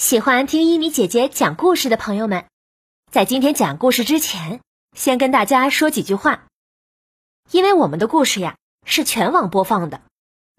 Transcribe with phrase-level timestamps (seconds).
[0.00, 2.46] 喜欢听一米姐姐讲故事的朋友们，
[3.12, 4.62] 在今天讲故事之前，
[4.96, 6.46] 先跟大家说几句话。
[7.50, 10.00] 因为我们的故事呀是全网播放的，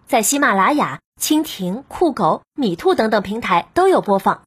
[0.06, 4.44] 在喜马拉雅、蜻蜓、酷狗、米兔等等平台都有播放。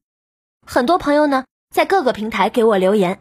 [0.65, 3.19] 很多朋友呢在各个平台给我留言，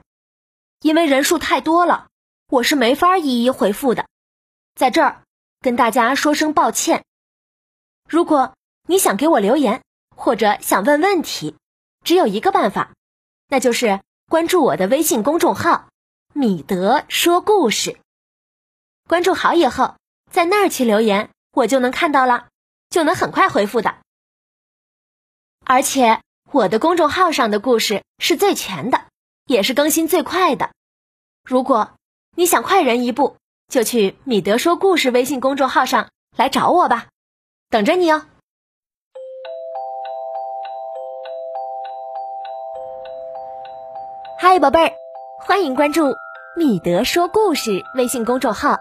[0.81, 2.07] 因为人数太多了，
[2.47, 4.07] 我是没法一一回复的，
[4.77, 5.23] 在这儿
[5.61, 7.05] 跟大家说声抱歉。
[8.09, 8.55] 如果
[8.87, 9.83] 你想给我留言，
[10.15, 11.57] 或者想问问题。
[12.05, 12.93] 只有一个办法，
[13.49, 15.89] 那就是关注我的微信公众号
[16.33, 17.99] “米德说故事”。
[19.09, 19.97] 关注好以后，
[20.31, 22.49] 在那儿去留言，我就能看到了，
[22.91, 23.97] 就能很快回复的。
[25.65, 26.21] 而且
[26.53, 29.07] 我的公众号上的故事是最全的，
[29.47, 30.71] 也是更新最快的。
[31.43, 31.95] 如果
[32.37, 33.37] 你想快人一步，
[33.69, 37.09] 就去“米德说故事”微信公众号上来找我吧，
[37.71, 38.27] 等着你哦。
[44.47, 44.93] 嗨，宝贝儿，
[45.39, 46.15] 欢迎关注
[46.55, 48.79] “米德说故事”微信公众号，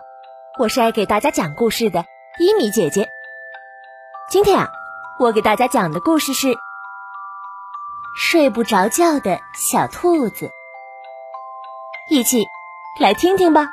[0.60, 2.04] 我是爱给大家讲故事的
[2.38, 3.08] 伊米姐姐。
[4.30, 4.70] 今天啊，
[5.20, 6.48] 我给大家讲的故事是
[8.14, 10.48] 《睡不着觉的小兔子》，
[12.10, 12.46] 一起
[13.00, 13.70] 来听听吧。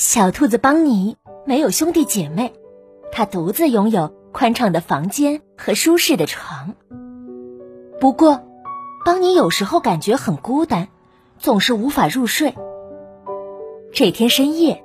[0.00, 2.54] 小兔子邦尼没有兄弟姐妹，
[3.12, 6.74] 他独自拥有宽敞的房间和舒适的床。
[8.00, 8.40] 不过，
[9.04, 10.88] 邦尼有时候感觉很孤单，
[11.38, 12.54] 总是无法入睡。
[13.92, 14.82] 这天深夜，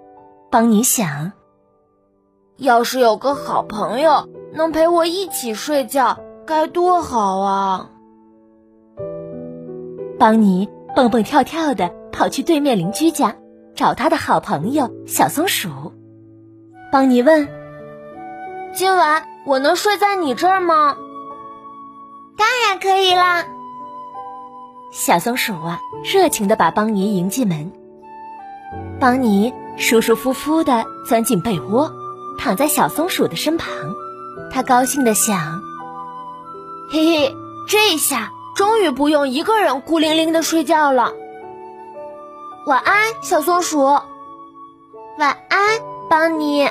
[0.52, 1.32] 邦尼想：
[2.58, 7.90] 要是有个好朋友能陪我一起睡觉，该多好啊！
[10.20, 13.38] 邦尼蹦蹦跳跳的跑去对面邻居家。
[13.76, 15.70] 找他的好朋友小松鼠，
[16.92, 17.50] 邦尼问
[18.74, 20.96] ：“今晚我能睡在你这儿吗
[22.38, 23.46] ？”“当然可以啦！”
[24.92, 27.74] 小松鼠啊，热情的把邦尼迎进门。
[28.98, 31.92] 邦尼舒舒服服的钻进被窝，
[32.40, 33.70] 躺在小松鼠的身旁。
[34.52, 35.62] 他高兴的想
[36.90, 37.36] ：“嘿嘿，
[37.68, 41.12] 这下终于不用一个人孤零零的睡觉了。”
[42.66, 43.84] 晚安，小松鼠。
[43.84, 44.02] 晚
[45.20, 45.60] 安，
[46.10, 46.68] 邦尼。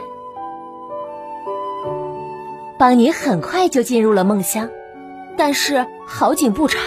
[2.76, 4.68] 邦尼很快就进入了梦乡，
[5.38, 6.80] 但是好景不长，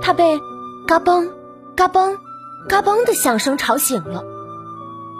[0.00, 0.40] 他被
[0.86, 1.28] 嘎嘣、
[1.76, 2.16] 嘎嘣、
[2.70, 4.24] 嘎嘣的响声吵醒了。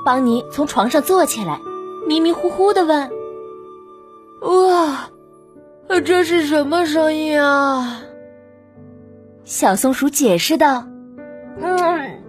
[0.07, 1.61] 邦尼从床上坐起来，
[2.07, 3.11] 迷迷糊糊的问
[4.41, 5.11] ：“哇，
[6.07, 8.01] 这是什么声音啊？”
[9.45, 10.87] 小松鼠解释道
[11.61, 12.21] ：“嗯。”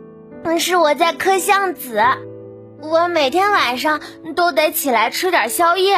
[0.59, 2.01] 是我在嗑橡子，
[2.81, 3.99] 我每天晚上
[4.35, 5.97] 都得起来吃点宵夜。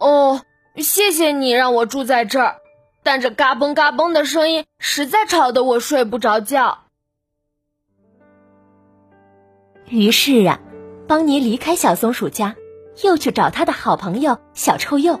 [0.00, 0.40] 哦，
[0.76, 2.56] 谢谢你让我住在这儿，
[3.04, 6.78] 但这嘎嘣嘎嘣的声音实在吵得我睡不着觉。
[9.88, 10.58] 于是啊，
[11.06, 12.56] 邦尼离开小松鼠家，
[13.04, 15.20] 又去找他的好朋友小臭鼬。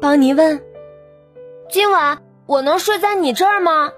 [0.00, 0.62] 邦尼问
[1.70, 3.92] ：“今晚我能睡在你这儿吗？”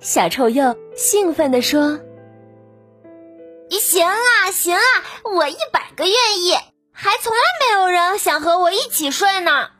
[0.00, 1.98] 小臭鼬兴奋地说
[3.70, 4.80] ：“行啊，行啊，
[5.24, 6.12] 我一百个愿
[6.42, 6.54] 意！
[6.92, 9.70] 还从来没有人想和我一起睡呢。”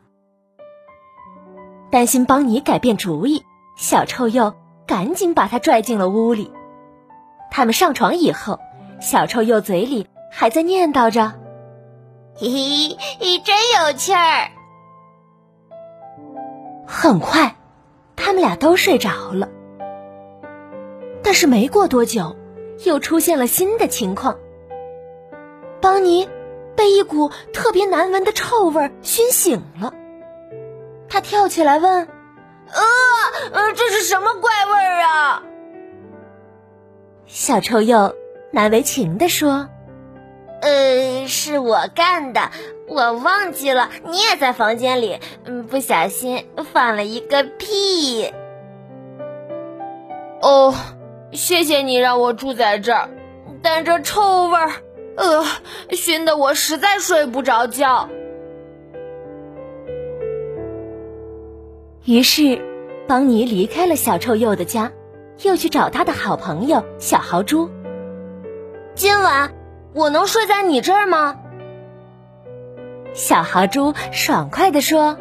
[1.91, 3.45] 担心邦尼改变主意，
[3.77, 4.55] 小臭鼬
[4.87, 6.51] 赶紧把他拽进了屋里。
[7.51, 8.59] 他们上床以后，
[9.01, 11.35] 小臭鼬嘴里还在念叨着
[12.37, 14.51] ：“嘿嘿，你真有趣儿。”
[16.87, 17.57] 很快，
[18.17, 19.49] 他们俩都睡着了。
[21.27, 22.37] 但是没过多久，
[22.85, 24.39] 又出现了新的情况。
[25.81, 26.29] 邦尼
[26.77, 29.93] 被一股特别难闻的臭味熏醒了，
[31.09, 32.07] 他跳起来问
[32.71, 32.81] ：“呃
[33.53, 35.43] 呃，这是什么怪味啊？”
[37.27, 38.15] 小臭鼬
[38.53, 39.69] 难为情地说
[40.63, 42.53] ：“呃，是我干的，
[42.87, 48.33] 我忘记了，你也在房间里，嗯，不小心放了一个屁。”
[50.41, 50.73] 哦。
[51.33, 53.11] 谢谢你让我住在这儿，
[53.63, 54.71] 但这臭味儿，
[55.17, 55.45] 呃，
[55.91, 58.09] 熏得我实在睡不着觉。
[62.05, 62.63] 于是，
[63.09, 64.93] 邦尼离开了小臭鼬的家，
[65.43, 67.69] 又去找他的好朋友小豪猪。
[68.95, 69.53] 今晚
[69.93, 71.41] 我能睡在你这儿吗？
[73.13, 75.19] 小豪猪爽快地说：“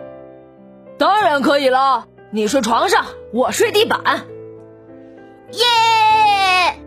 [1.00, 4.28] 当然可以了，你睡床上，我睡地板。”
[5.56, 6.80] 耶！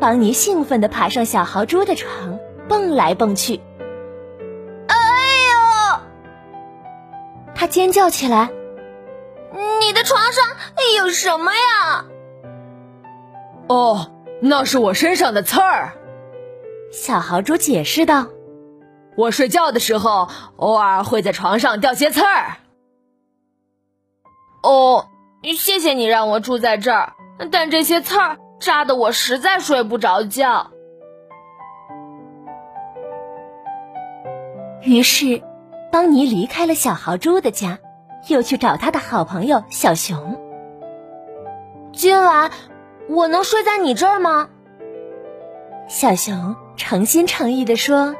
[0.00, 3.60] 邦尼兴奋地爬上小豪猪的床，蹦来蹦去。
[4.88, 4.96] 哎
[5.94, 6.00] 呦！
[7.54, 8.50] 他尖叫起来
[9.80, 10.44] ：“你的床上
[10.98, 12.04] 有什么呀？”
[13.68, 14.10] 哦，
[14.40, 15.92] 那是我身上的刺儿。
[16.90, 18.26] 小豪猪解释道
[19.16, 22.56] ：“我睡觉的时候，偶尔会在床上掉些刺儿。”
[24.62, 25.06] 哦，
[25.42, 27.14] 谢谢你让我住在这儿，
[27.50, 28.38] 但这些刺儿。
[28.60, 30.70] 扎得我实在睡不着觉。
[34.82, 35.42] 于是，
[35.90, 37.80] 邦尼离开了小豪猪的家，
[38.28, 40.40] 又去找他的好朋友小熊。
[41.92, 42.52] 今晚
[43.08, 44.48] 我能睡在你这儿吗？
[45.88, 48.14] 小熊诚心诚意的说：“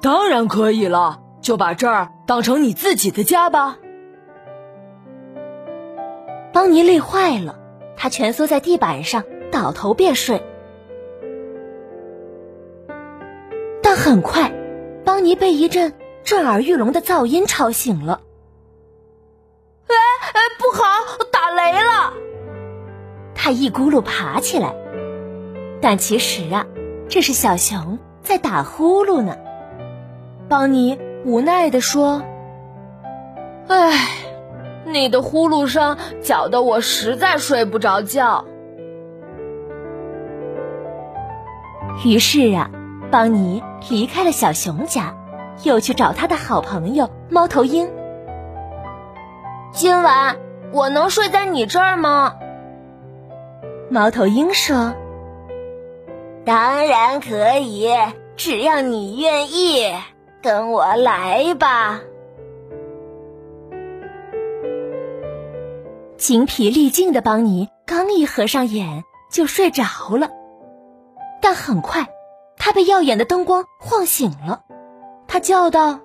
[0.00, 3.78] 当然可以了，就把这儿当成你自己的家吧。”
[6.62, 7.58] 邦尼累坏了。
[7.96, 10.44] 他蜷缩在地板上，倒头便睡。
[13.82, 14.52] 但很快，
[15.04, 15.92] 邦尼被一阵
[16.22, 18.20] 震耳欲聋的噪音吵醒了。
[19.88, 19.94] 哎
[20.34, 22.12] 哎，不好，打雷了！
[23.34, 24.72] 他一咕噜爬起来，
[25.80, 26.64] 但其实啊，
[27.08, 29.36] 这是小熊在打呼噜呢。
[30.48, 32.22] 邦尼无奈地说
[33.66, 34.18] ：“唉。”
[34.92, 38.44] 你的呼噜声搅得我实在睡不着觉。
[42.04, 42.70] 于是啊，
[43.10, 45.14] 邦尼离开了小熊家，
[45.62, 47.90] 又去找他的好朋友猫头鹰。
[49.72, 50.36] 今晚
[50.72, 52.34] 我能睡在你这儿吗？
[53.90, 54.94] 猫头鹰说
[56.44, 57.88] ：“当然可以，
[58.36, 59.92] 只要你愿意，
[60.42, 62.00] 跟我来吧。”
[66.22, 69.82] 精疲力尽的邦尼刚一合上眼就睡着
[70.16, 70.30] 了，
[71.40, 72.06] 但很快
[72.56, 74.62] 他被耀眼的灯光晃醒了。
[75.26, 75.98] 他叫道：“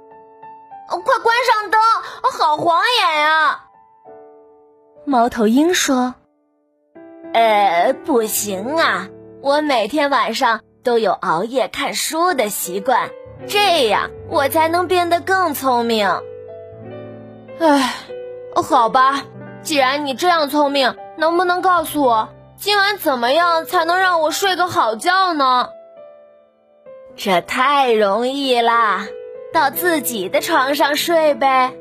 [0.89, 1.79] 快关上灯，
[2.33, 3.65] 好晃眼呀！”
[5.05, 6.15] 猫头鹰说
[7.35, 9.09] ：“呃，不行啊，
[9.43, 13.11] 我每天晚上都有熬夜看书的习惯，
[13.47, 16.09] 这样我才能变得更聪明。”
[17.61, 17.93] 唉，
[18.55, 19.23] 好吧。
[19.67, 25.67] 既然你这样聪明，能不能告诉我今晚怎么样才能让我睡个好觉呢？
[27.17, 29.07] 这太容易啦，
[29.51, 31.73] 到自己的床上睡呗。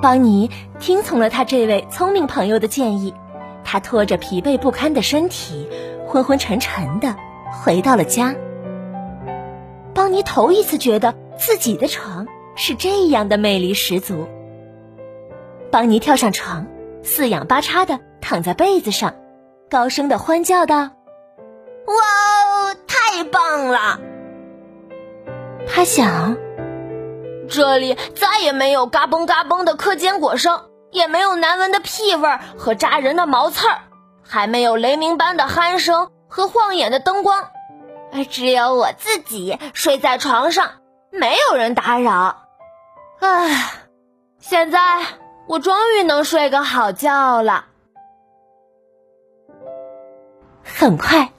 [0.00, 3.12] 邦尼听从了他这位聪明朋友的建议，
[3.64, 5.68] 他拖着疲惫不堪的身体，
[6.06, 7.16] 昏昏沉沉的
[7.64, 8.36] 回到了家。
[9.94, 14.28] 邦尼头一次觉得自己的床是这样的魅力十足。
[15.70, 16.66] 邦尼跳上床，
[17.04, 19.14] 四仰八叉的躺在被子上，
[19.70, 20.76] 高声的欢叫道
[21.86, 24.00] ：“哇哦，太棒了！”
[25.72, 26.36] 他想，
[27.48, 32.28] 这里再也没有嘎嘣嘎嘣的嗑坚果声，也没有难闻的屁味
[32.58, 33.78] 和扎人的毛刺儿，
[34.28, 37.48] 还没有雷鸣般的鼾声和晃眼的灯光，
[38.12, 40.68] 而只有我自己睡在床上，
[41.10, 42.42] 没有人打扰。
[43.20, 43.72] 唉，
[44.40, 44.80] 现在。
[45.50, 47.66] 我终于能睡个好觉了。
[50.62, 51.32] 很快，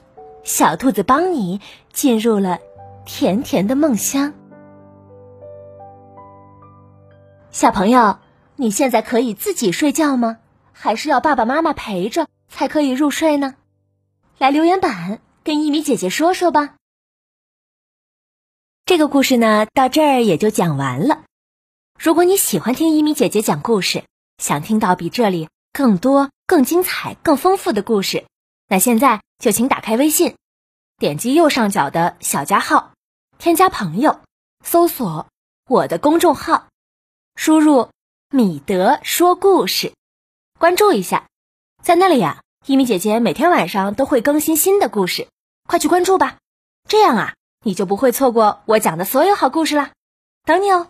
[0.44, 1.62] 小兔子邦尼
[1.94, 2.58] 进入了
[3.06, 4.34] 甜甜的梦乡。
[7.50, 8.18] 小朋友，
[8.56, 10.40] 你现在可以自己睡觉吗？
[10.72, 13.54] 还是要爸爸妈妈陪着才可以入睡呢？
[14.36, 16.74] 来留言板跟一米姐姐说说吧。
[18.84, 21.22] 这个故事呢，到这儿也就讲完了。
[22.02, 24.02] 如果你喜欢听一米姐姐讲故事，
[24.36, 28.26] 想听到比这里更多、更精彩、更丰富的故事，
[28.66, 30.34] 那现在就请打开微信，
[30.98, 32.90] 点击右上角的小加号，
[33.38, 34.18] 添加朋友，
[34.64, 35.28] 搜索
[35.68, 36.66] 我的公众号，
[37.36, 37.90] 输入
[38.34, 39.92] “米德说故事”，
[40.58, 41.28] 关注一下，
[41.84, 45.28] 在那里呀，一米姐姐每天晚上都会更新新的故事，
[45.68, 46.38] 快去关注吧，
[46.88, 49.92] 这样啊，你就不会错过我讲的所有好故事啦，
[50.44, 50.88] 等你哦。